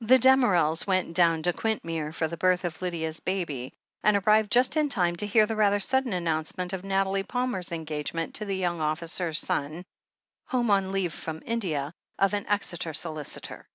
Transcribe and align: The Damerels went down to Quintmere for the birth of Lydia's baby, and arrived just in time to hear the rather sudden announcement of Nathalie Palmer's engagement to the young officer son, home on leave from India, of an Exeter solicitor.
The 0.00 0.18
Damerels 0.18 0.88
went 0.88 1.14
down 1.14 1.44
to 1.44 1.52
Quintmere 1.52 2.12
for 2.12 2.26
the 2.26 2.36
birth 2.36 2.64
of 2.64 2.82
Lydia's 2.82 3.20
baby, 3.20 3.72
and 4.02 4.16
arrived 4.16 4.50
just 4.50 4.76
in 4.76 4.88
time 4.88 5.14
to 5.14 5.26
hear 5.28 5.46
the 5.46 5.54
rather 5.54 5.78
sudden 5.78 6.12
announcement 6.12 6.72
of 6.72 6.82
Nathalie 6.82 7.22
Palmer's 7.22 7.70
engagement 7.70 8.34
to 8.34 8.44
the 8.44 8.56
young 8.56 8.80
officer 8.80 9.32
son, 9.32 9.84
home 10.46 10.72
on 10.72 10.90
leave 10.90 11.12
from 11.14 11.44
India, 11.46 11.92
of 12.18 12.34
an 12.34 12.44
Exeter 12.48 12.92
solicitor. 12.92 13.68